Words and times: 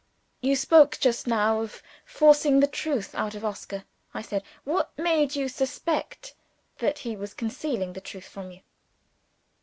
"You 0.41 0.55
spoke 0.55 0.97
just 0.99 1.27
now 1.27 1.61
of 1.61 1.83
forcing 2.05 2.59
the 2.59 2.65
truth 2.65 3.13
out 3.13 3.35
of 3.35 3.45
Oscar," 3.45 3.83
I 4.15 4.23
said, 4.23 4.41
"What 4.63 4.89
made 4.97 5.35
you 5.35 5.47
suspect 5.47 6.33
that 6.79 6.97
he 6.97 7.15
was 7.15 7.35
concealing 7.35 7.93
the 7.93 8.01
truth 8.01 8.25
from 8.25 8.49
you?" 8.51 8.61